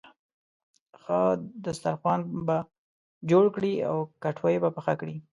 ښه 1.01 1.19
دسترخوان 1.65 2.21
به 2.47 2.57
جوړ 3.29 3.45
کړې 3.55 3.73
او 3.89 3.97
کټوۍ 4.23 4.55
به 4.63 4.69
پخه 4.75 4.93
کړې. 4.99 5.15